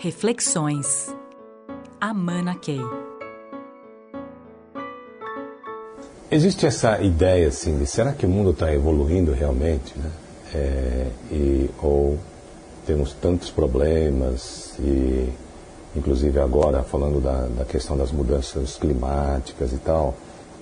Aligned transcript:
Reflexões. 0.00 1.12
Amana 2.00 2.54
Key. 2.54 2.78
Existe 6.30 6.66
essa 6.66 7.00
ideia 7.02 7.48
assim 7.48 7.76
de 7.76 7.84
será 7.84 8.12
que 8.12 8.24
o 8.24 8.28
mundo 8.28 8.50
está 8.50 8.72
evoluindo 8.72 9.32
realmente, 9.32 9.98
né? 9.98 10.10
É, 10.54 11.06
e, 11.32 11.68
ou 11.82 12.16
temos 12.86 13.12
tantos 13.12 13.50
problemas 13.50 14.74
e 14.78 15.28
inclusive 15.96 16.38
agora 16.38 16.84
falando 16.84 17.20
da, 17.20 17.48
da 17.48 17.64
questão 17.64 17.98
das 17.98 18.12
mudanças 18.12 18.76
climáticas 18.76 19.72
e 19.72 19.78
tal, 19.78 20.14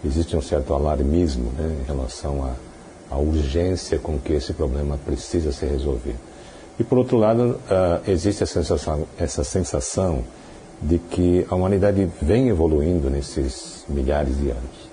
existe 0.03 0.35
um 0.35 0.41
certo 0.41 0.73
alarmismo 0.73 1.53
né, 1.59 1.77
em 1.83 1.87
relação 1.87 2.43
à, 2.43 3.15
à 3.15 3.19
urgência 3.19 3.99
com 3.99 4.19
que 4.19 4.33
esse 4.33 4.55
problema 4.55 4.99
precisa 5.05 5.53
ser 5.53 5.67
resolvido. 5.67 6.36
E 6.79 6.85
por 6.85 6.99
outro 6.99 7.17
lado, 7.17 7.59
uh, 7.71 8.11
existe 8.11 8.45
a 8.45 8.47
sensação, 8.47 9.07
essa 9.19 9.43
sensação 9.43 10.25
de 10.81 10.99
que 10.99 11.47
a 11.49 11.55
humanidade 11.55 12.09
vem 12.21 12.49
evoluindo 12.49 13.09
nesses 13.09 13.85
milhares 13.89 14.37
de 14.37 14.51
anos. 14.51 14.87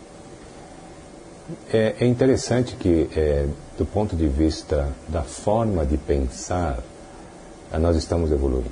É, 1.72 1.96
é 2.00 2.06
interessante 2.06 2.76
que, 2.76 3.10
é, 3.16 3.46
do 3.78 3.86
ponto 3.86 4.16
de 4.16 4.28
vista 4.28 4.88
da 5.10 5.24
forma 5.24 5.86
de 5.86 5.98
pensar, 5.98 6.80
nós 7.80 7.98
estamos 7.98 8.32
evoluindo. 8.32 8.70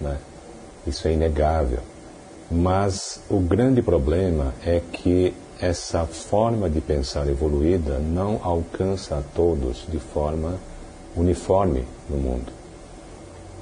Né? 0.00 0.16
Isso 0.86 1.06
é 1.06 1.12
inegável. 1.12 1.80
Mas 2.50 3.20
o 3.28 3.38
grande 3.38 3.82
problema 3.82 4.54
é 4.64 4.80
que 4.92 5.34
essa 5.60 6.06
forma 6.06 6.70
de 6.70 6.80
pensar 6.80 7.28
evoluída 7.28 7.98
não 7.98 8.40
alcança 8.42 9.18
a 9.18 9.22
todos 9.34 9.84
de 9.88 9.98
forma 9.98 10.54
uniforme 11.18 11.84
no 12.08 12.16
mundo. 12.16 12.52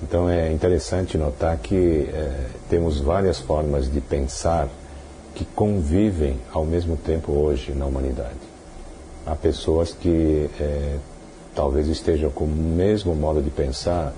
Então 0.02 0.28
é 0.28 0.52
interessante 0.52 1.16
notar 1.16 1.56
que 1.59 2.09
é, 2.12 2.47
temos 2.69 3.01
várias 3.01 3.38
formas 3.38 3.91
de 3.91 4.01
pensar 4.01 4.69
que 5.34 5.44
convivem 5.44 6.39
ao 6.53 6.64
mesmo 6.64 6.97
tempo 6.97 7.33
hoje 7.33 7.72
na 7.72 7.86
humanidade. 7.86 8.36
Há 9.27 9.34
pessoas 9.34 9.92
que 9.92 10.50
é, 10.61 10.97
talvez 11.55 11.89
estejam 11.89 12.30
com 12.30 12.45
o 12.45 12.48
mesmo 12.48 13.14
modo 13.14 13.42
de 13.42 13.50
pensar 13.50 14.12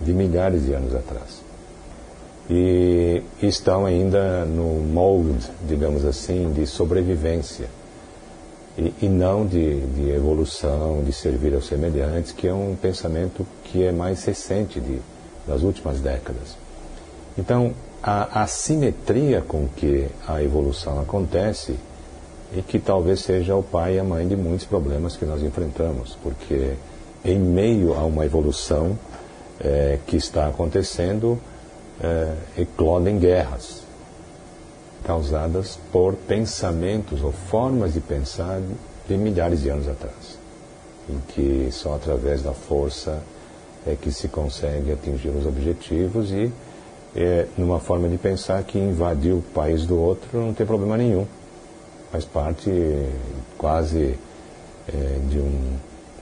de 0.00 0.12
milhares 0.12 0.64
de 0.64 0.72
anos 0.72 0.94
atrás. 0.94 1.42
E 2.48 3.22
estão 3.40 3.86
ainda 3.86 4.44
no 4.44 4.80
molde, 4.80 5.48
digamos 5.68 6.04
assim, 6.04 6.52
de 6.52 6.66
sobrevivência. 6.66 7.68
E, 8.78 8.94
e 9.02 9.08
não 9.08 9.46
de, 9.46 9.80
de, 9.80 10.10
evolução, 10.10 11.02
de 11.04 11.12
servir 11.12 11.54
aos 11.54 11.66
semelhantes, 11.66 12.32
que 12.32 12.46
é 12.46 12.54
um 12.54 12.76
pensamento 12.80 13.46
que 13.64 13.84
é 13.84 13.92
mais 13.92 14.24
recente 14.24 14.80
de, 14.80 15.00
das 15.46 15.62
últimas 15.62 16.00
décadas. 16.00 16.56
Então, 17.36 17.74
a 18.02 18.42
assimetria 18.42 19.42
com 19.42 19.68
que 19.76 20.08
a 20.26 20.42
evolução 20.42 21.00
acontece 21.00 21.76
e 22.56 22.62
que 22.62 22.78
talvez 22.78 23.20
seja 23.20 23.54
o 23.54 23.62
pai 23.62 23.96
e 23.96 23.98
a 23.98 24.04
mãe 24.04 24.26
de 24.26 24.36
muitos 24.36 24.66
problemas 24.66 25.16
que 25.16 25.24
nós 25.24 25.42
enfrentamos, 25.42 26.16
porque 26.22 26.74
em 27.24 27.38
meio 27.38 27.94
a 27.94 28.04
uma 28.04 28.24
evolução 28.24 28.98
é, 29.60 29.98
que 30.06 30.16
está 30.16 30.48
acontecendo, 30.48 31.38
é, 32.02 32.34
eclodem 32.56 33.18
guerras 33.18 33.79
causadas 35.04 35.78
por 35.92 36.14
pensamentos 36.14 37.22
ou 37.22 37.32
formas 37.32 37.94
de 37.94 38.00
pensar 38.00 38.60
de 39.08 39.16
milhares 39.16 39.62
de 39.62 39.68
anos 39.68 39.88
atrás, 39.88 40.38
em 41.08 41.18
que 41.28 41.68
só 41.72 41.94
através 41.94 42.42
da 42.42 42.52
força 42.52 43.22
é 43.86 43.94
que 43.94 44.12
se 44.12 44.28
consegue 44.28 44.92
atingir 44.92 45.30
os 45.30 45.46
objetivos 45.46 46.30
e 46.30 46.52
é, 47.16 47.46
numa 47.56 47.80
forma 47.80 48.08
de 48.08 48.18
pensar 48.18 48.62
que 48.62 48.78
invadir 48.78 49.32
o 49.32 49.42
país 49.54 49.84
do 49.84 49.98
outro 49.98 50.38
não 50.38 50.54
tem 50.54 50.66
problema 50.66 50.96
nenhum. 50.96 51.26
Faz 52.12 52.24
parte 52.24 52.70
quase 53.58 54.18
é, 54.88 55.18
de 55.28 55.38
um 55.38 55.76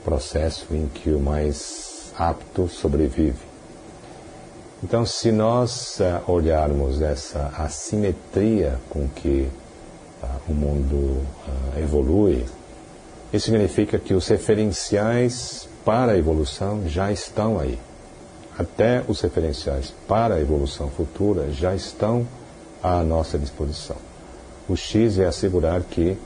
processo 0.04 0.66
em 0.70 0.86
que 0.86 1.10
o 1.10 1.20
mais 1.20 2.12
apto 2.16 2.68
sobrevive. 2.68 3.47
Então, 4.82 5.04
se 5.04 5.32
nós 5.32 5.98
uh, 5.98 6.30
olharmos 6.30 7.02
essa 7.02 7.52
assimetria 7.58 8.78
com 8.88 9.08
que 9.08 9.48
uh, 10.22 10.26
o 10.48 10.54
mundo 10.54 10.94
uh, 10.94 11.78
evolui, 11.78 12.44
isso 13.32 13.46
significa 13.46 13.98
que 13.98 14.14
os 14.14 14.28
referenciais 14.28 15.68
para 15.84 16.12
a 16.12 16.18
evolução 16.18 16.88
já 16.88 17.10
estão 17.10 17.58
aí. 17.58 17.78
Até 18.56 19.02
os 19.08 19.20
referenciais 19.20 19.92
para 20.06 20.36
a 20.36 20.40
evolução 20.40 20.88
futura 20.90 21.50
já 21.50 21.74
estão 21.74 22.26
à 22.82 23.02
nossa 23.02 23.38
disposição. 23.38 23.96
O 24.68 24.76
X 24.76 25.18
é 25.18 25.26
assegurar 25.26 25.82
que 25.82 26.16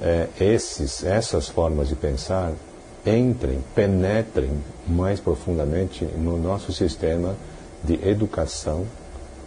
eh, 0.00 0.28
esses, 0.38 1.02
essas 1.02 1.48
formas 1.48 1.88
de 1.88 1.96
pensar 1.96 2.52
entrem, 3.06 3.58
penetrem 3.74 4.50
mais 4.86 5.18
profundamente 5.18 6.04
no 6.04 6.36
nosso 6.36 6.72
sistema 6.72 7.34
de 7.84 7.94
educação 8.08 8.86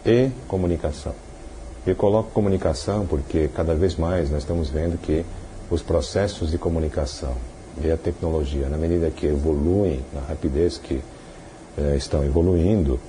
e 0.06 0.30
comunicação. 0.47 1.14
Eu 1.86 1.96
coloco 1.96 2.31
comunicação 2.31 3.06
porque 3.06 3.50
cada 3.53 3.74
vez 3.74 3.96
mais 3.96 4.30
nós 4.30 4.44
estamos 4.44 4.69
vendo 4.69 4.97
que 5.00 5.25
os 5.69 5.81
processos 5.81 6.52
de 6.52 6.58
comunicação 6.58 7.34
e 7.84 7.90
a 7.90 7.97
tecnologia, 7.97 8.68
na 8.70 8.78
medida 8.78 9.09
que 9.09 9.25
evoluem, 9.25 10.02
na 10.14 10.22
rapidez 10.22 10.78
que 10.78 11.02
eh, 11.78 11.96
estão 11.96 12.24
evoluindo, 12.24 13.00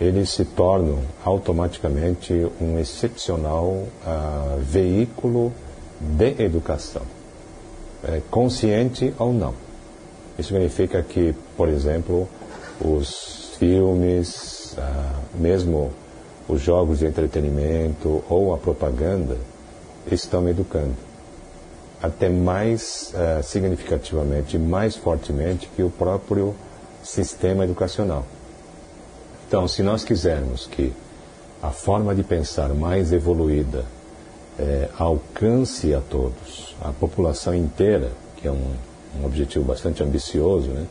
eles 0.00 0.30
se 0.30 0.44
tornam 0.44 0.98
automaticamente 1.24 2.32
um 2.60 2.78
excepcional 2.78 3.66
uh, 3.66 4.58
veículo 4.60 5.52
de 6.00 6.42
educação, 6.42 7.02
é, 8.02 8.20
consciente 8.28 9.14
ou 9.16 9.32
não. 9.32 9.54
Isso 10.36 10.48
significa 10.48 11.02
que, 11.02 11.34
por 11.56 11.68
exemplo, 11.68 12.28
os 12.80 13.41
filmes, 13.62 14.74
ah, 14.76 15.20
mesmo 15.36 15.92
os 16.48 16.60
jogos 16.60 16.98
de 16.98 17.06
entretenimento 17.06 18.24
ou 18.28 18.52
a 18.52 18.58
propaganda 18.58 19.36
estão 20.10 20.48
educando. 20.48 20.96
Até 22.02 22.28
mais 22.28 23.14
ah, 23.14 23.40
significativamente, 23.40 24.58
mais 24.58 24.96
fortemente 24.96 25.70
que 25.76 25.82
o 25.84 25.90
próprio 25.90 26.56
sistema 27.04 27.62
educacional. 27.62 28.24
Então, 29.46 29.68
se 29.68 29.80
nós 29.80 30.02
quisermos 30.02 30.66
que 30.66 30.92
a 31.62 31.70
forma 31.70 32.16
de 32.16 32.24
pensar 32.24 32.70
mais 32.70 33.12
evoluída 33.12 33.84
eh, 34.58 34.88
alcance 34.98 35.94
a 35.94 36.00
todos, 36.00 36.74
a 36.80 36.90
população 36.90 37.54
inteira, 37.54 38.10
que 38.36 38.48
é 38.48 38.50
um, 38.50 38.72
um 39.20 39.24
objetivo 39.24 39.64
bastante 39.64 40.02
ambicioso, 40.02 40.68
né? 40.68 40.84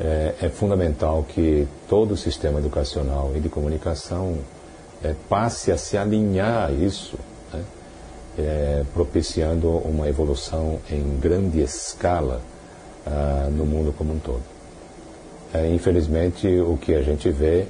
É, 0.00 0.34
é 0.42 0.48
fundamental 0.48 1.24
que 1.28 1.66
todo 1.88 2.12
o 2.12 2.16
sistema 2.16 2.60
educacional 2.60 3.32
e 3.34 3.40
de 3.40 3.48
comunicação 3.48 4.38
é, 5.02 5.14
passe 5.28 5.72
a 5.72 5.76
se 5.76 5.96
alinhar 5.96 6.68
a 6.68 6.72
isso, 6.72 7.16
né? 7.52 7.64
é, 8.38 8.84
propiciando 8.94 9.68
uma 9.68 10.08
evolução 10.08 10.78
em 10.90 11.18
grande 11.18 11.60
escala 11.60 12.40
ah, 13.06 13.48
no 13.50 13.64
mundo 13.64 13.94
como 13.96 14.12
um 14.12 14.18
todo. 14.18 14.42
É, 15.52 15.66
infelizmente, 15.68 16.46
o 16.60 16.76
que 16.76 16.94
a 16.94 17.02
gente 17.02 17.30
vê 17.30 17.66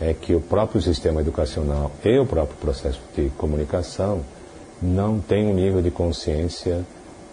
é 0.00 0.14
que 0.14 0.34
o 0.34 0.40
próprio 0.40 0.80
sistema 0.80 1.20
educacional 1.20 1.90
e 2.04 2.18
o 2.18 2.24
próprio 2.24 2.56
processo 2.56 3.00
de 3.14 3.28
comunicação 3.30 4.22
não 4.80 5.18
tem 5.18 5.46
um 5.46 5.54
nível 5.54 5.82
de 5.82 5.90
consciência 5.90 6.84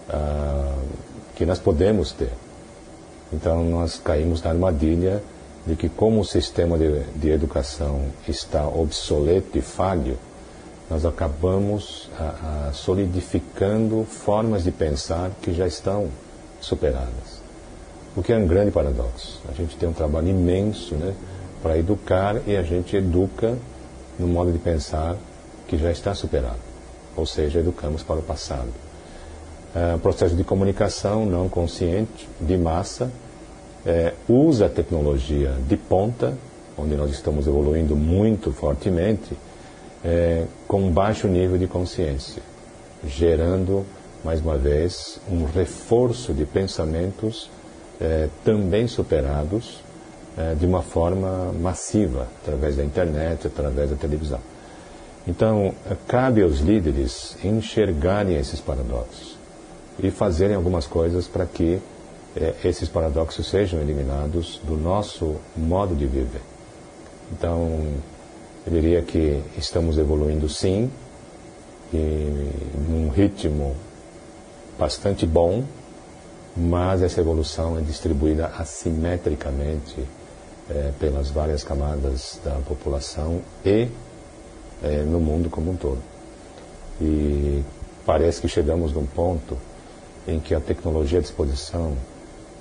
ah, 0.09 0.75
que 1.35 1.45
nós 1.45 1.59
podemos 1.59 2.11
ter. 2.11 2.31
Então 3.31 3.63
nós 3.63 3.97
caímos 3.97 4.41
na 4.41 4.51
armadilha 4.51 5.21
de 5.65 5.75
que 5.75 5.89
como 5.89 6.21
o 6.21 6.25
sistema 6.25 6.77
de, 6.77 7.01
de 7.15 7.29
educação 7.29 8.05
está 8.27 8.67
obsoleto 8.67 9.57
e 9.57 9.61
falho, 9.61 10.17
nós 10.89 11.05
acabamos 11.05 12.09
a, 12.19 12.67
a 12.67 12.73
solidificando 12.73 14.03
formas 14.03 14.63
de 14.63 14.71
pensar 14.71 15.31
que 15.41 15.53
já 15.53 15.65
estão 15.65 16.09
superadas. 16.61 17.43
O 18.15 18.21
que 18.21 18.31
é 18.31 18.37
um 18.37 18.47
grande 18.47 18.71
paradoxo. 18.71 19.41
A 19.49 19.53
gente 19.53 19.75
tem 19.75 19.89
um 19.89 19.93
trabalho 19.93 20.29
imenso 20.29 20.95
né, 20.95 21.13
para 21.61 21.77
educar 21.77 22.41
e 22.47 22.55
a 22.55 22.61
gente 22.61 22.95
educa 22.95 23.57
no 24.19 24.27
modo 24.27 24.51
de 24.51 24.59
pensar 24.59 25.17
que 25.67 25.77
já 25.77 25.91
está 25.91 26.13
superado. 26.13 26.59
Ou 27.15 27.25
seja, 27.25 27.59
educamos 27.59 28.03
para 28.03 28.19
o 28.19 28.21
passado. 28.21 28.69
É, 29.75 29.97
processo 29.97 30.35
de 30.35 30.43
comunicação 30.43 31.25
não 31.25 31.49
consciente, 31.49 32.29
de 32.39 32.57
massa, 32.57 33.11
é, 33.85 34.13
usa 34.27 34.65
a 34.65 34.69
tecnologia 34.69 35.53
de 35.67 35.77
ponta, 35.77 36.35
onde 36.77 36.95
nós 36.95 37.11
estamos 37.11 37.47
evoluindo 37.47 37.95
muito 37.95 38.51
fortemente, 38.51 39.37
é, 40.03 40.45
com 40.67 40.89
baixo 40.89 41.27
nível 41.27 41.57
de 41.57 41.67
consciência, 41.67 42.41
gerando, 43.05 43.85
mais 44.23 44.41
uma 44.41 44.57
vez, 44.57 45.19
um 45.29 45.45
reforço 45.45 46.33
de 46.33 46.45
pensamentos 46.45 47.49
é, 48.01 48.27
também 48.43 48.87
superados 48.87 49.81
é, 50.37 50.55
de 50.55 50.65
uma 50.65 50.81
forma 50.81 51.53
massiva, 51.53 52.27
através 52.41 52.75
da 52.75 52.83
internet, 52.83 53.47
através 53.47 53.89
da 53.89 53.95
televisão. 53.95 54.39
Então, 55.27 55.73
cabe 56.07 56.43
aos 56.43 56.59
líderes 56.59 57.35
enxergarem 57.43 58.37
esses 58.37 58.59
paradoxos 58.59 59.35
e 59.97 60.11
fazerem 60.11 60.55
algumas 60.55 60.85
coisas 60.85 61.27
para 61.27 61.45
que 61.45 61.79
é, 62.35 62.53
esses 62.63 62.89
paradoxos 62.89 63.47
sejam 63.47 63.79
eliminados 63.79 64.59
do 64.63 64.75
nosso 64.75 65.35
modo 65.55 65.95
de 65.95 66.05
viver. 66.05 66.41
Então, 67.31 67.93
eu 68.65 68.71
diria 68.71 69.01
que 69.01 69.41
estamos 69.57 69.97
evoluindo 69.97 70.47
sim, 70.49 70.91
e 71.93 72.51
num 72.89 73.09
ritmo 73.09 73.75
bastante 74.77 75.25
bom, 75.25 75.63
mas 76.55 77.01
essa 77.01 77.21
evolução 77.21 77.77
é 77.77 77.81
distribuída 77.81 78.47
assimetricamente 78.57 80.03
é, 80.69 80.91
pelas 80.99 81.29
várias 81.29 81.63
camadas 81.63 82.39
da 82.43 82.55
população 82.67 83.41
e 83.63 83.87
é, 84.83 85.03
no 85.03 85.19
mundo 85.19 85.49
como 85.49 85.71
um 85.71 85.75
todo. 85.75 86.01
E 86.99 87.63
parece 88.05 88.41
que 88.41 88.47
chegamos 88.47 88.93
num 88.93 89.05
ponto 89.05 89.57
em 90.27 90.39
que 90.39 90.55
a 90.55 90.59
tecnologia 90.59 91.19
à 91.19 91.21
disposição 91.21 91.95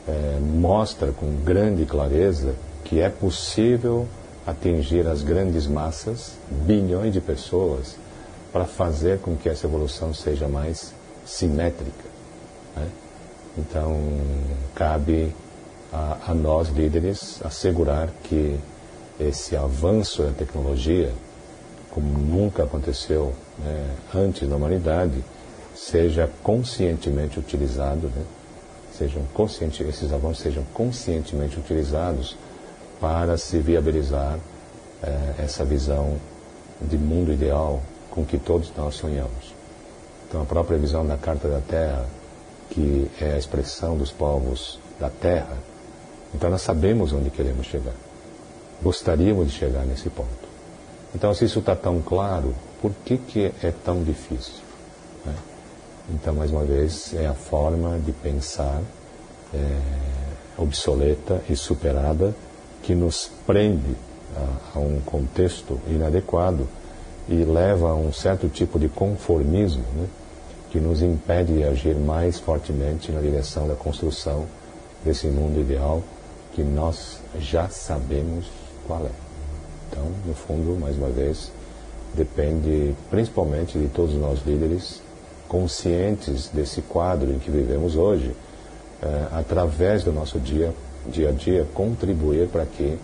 é, 0.06 0.38
mostra 0.40 1.12
com 1.12 1.34
grande 1.42 1.84
clareza 1.84 2.54
que 2.84 3.00
é 3.00 3.08
possível 3.08 4.06
atingir 4.46 5.06
as 5.06 5.22
grandes 5.22 5.66
massas, 5.66 6.32
bilhões 6.50 7.12
de 7.12 7.20
pessoas, 7.20 7.96
para 8.52 8.66
fazer 8.66 9.18
com 9.18 9.36
que 9.36 9.48
essa 9.48 9.66
evolução 9.66 10.12
seja 10.12 10.46
mais 10.46 10.92
simétrica. 11.24 12.04
Né? 12.76 12.88
Então, 13.56 13.98
cabe 14.74 15.34
a, 15.92 16.18
a, 16.28 16.34
nós 16.34 16.68
líderes 16.68 17.40
assegurar 17.42 18.10
que 18.24 18.58
esse 19.18 19.56
avanço 19.56 20.22
da 20.22 20.32
tecnologia, 20.32 21.10
como 21.90 22.06
nunca 22.06 22.64
aconteceu 22.64 23.32
né, 23.58 23.90
antes 24.14 24.48
na 24.48 24.56
humanidade, 24.56 25.24
seja 25.74 26.28
conscientemente 26.42 27.38
utilizado, 27.38 28.08
né? 28.08 28.22
Sejam 28.96 29.22
consciente, 29.34 29.82
esses 29.82 30.12
avanços 30.12 30.42
sejam 30.42 30.64
conscientemente 30.72 31.58
utilizados 31.58 32.36
para 33.00 33.36
se 33.36 33.58
viabilizar 33.58 34.38
eh, 35.02 35.34
essa 35.38 35.64
visão 35.64 36.16
de 36.80 36.96
mundo 36.96 37.32
ideal 37.32 37.82
com 38.10 38.24
que 38.24 38.38
todos 38.38 38.72
nós 38.76 38.94
sonhamos. 38.94 39.54
Então, 40.28 40.42
a 40.42 40.44
própria 40.44 40.78
visão 40.78 41.06
da 41.06 41.16
Carta 41.16 41.48
da 41.48 41.60
Terra, 41.60 42.06
que 42.70 43.10
é 43.20 43.32
a 43.34 43.38
expressão 43.38 43.96
dos 43.96 44.10
povos 44.10 44.78
da 44.98 45.10
Terra, 45.10 45.56
então 46.34 46.50
nós 46.50 46.62
sabemos 46.62 47.12
onde 47.12 47.30
queremos 47.30 47.66
chegar. 47.66 47.94
Gostaríamos 48.82 49.50
de 49.50 49.58
chegar 49.58 49.84
nesse 49.84 50.10
ponto. 50.10 50.28
Então, 51.14 51.32
se 51.32 51.44
isso 51.44 51.60
está 51.60 51.76
tão 51.76 52.00
claro, 52.00 52.54
por 52.82 52.92
que, 53.04 53.16
que 53.16 53.52
é 53.62 53.72
tão 53.84 54.02
difícil? 54.02 54.62
Né? 55.24 55.34
Então, 56.10 56.34
mais 56.34 56.50
uma 56.50 56.64
vez, 56.64 57.14
é 57.14 57.26
a 57.26 57.32
forma 57.32 57.98
de 57.98 58.12
pensar 58.12 58.82
é, 59.54 59.80
obsoleta 60.58 61.40
e 61.48 61.56
superada 61.56 62.34
que 62.82 62.94
nos 62.94 63.30
prende 63.46 63.96
a, 64.36 64.78
a, 64.78 64.80
um 64.80 65.00
contexto 65.00 65.80
inadequado 65.88 66.68
e 67.26 67.36
leva 67.36 67.90
a 67.90 67.94
um 67.94 68.12
certo 68.12 68.48
tipo 68.48 68.78
de 68.78 68.88
conformismo 68.88 69.84
né, 69.96 70.06
que 70.70 70.78
nos 70.78 71.00
impede 71.00 71.54
de 71.54 71.64
agir 71.64 71.96
mais 71.96 72.38
fortemente 72.38 73.10
na 73.10 73.20
direção 73.20 73.66
da 73.66 73.74
construção 73.74 74.44
desse 75.02 75.26
mundo 75.28 75.60
ideal 75.60 76.02
que 76.52 76.62
nós 76.62 77.18
já 77.38 77.68
sabemos 77.70 78.46
qual 78.86 79.06
é. 79.06 79.10
Então, 79.88 80.04
no 80.26 80.34
fundo, 80.34 80.78
mais 80.78 80.96
uma 80.98 81.08
vez, 81.08 81.50
depende 82.14 82.94
principalmente 83.10 83.78
de 83.78 83.88
todos 83.88 84.14
nós 84.14 84.40
líderes 84.44 85.00
conscientes 85.48 86.48
desse 86.48 86.82
quadro 86.82 87.30
em 87.30 87.38
que 87.38 87.50
vivemos 87.50 87.96
hoje, 87.96 88.34
é, 89.02 89.26
através 89.32 90.04
do 90.04 90.12
nosso 90.12 90.38
dia, 90.38 90.72
dia 91.06 91.28
a 91.30 91.32
dia, 91.32 91.66
contribuir 91.74 92.48
para 92.48 92.64
que 92.64 92.98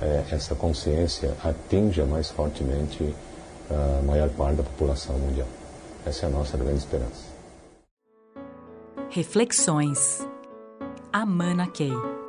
é, 0.00 0.24
essa 0.30 0.54
consciência 0.54 1.34
atinja 1.44 2.04
mais 2.04 2.30
fortemente 2.30 3.14
a 3.70 4.02
maior 4.02 4.28
parte 4.30 4.56
da 4.56 4.62
população 4.62 5.16
mundial. 5.16 5.46
Essa 6.04 6.26
é 6.26 6.28
a 6.28 6.32
nossa 6.32 6.56
grande 6.56 6.78
esperança. 6.78 7.30
Reflexões. 9.10 10.26
Amana 11.12 11.66
Key. 11.66 12.19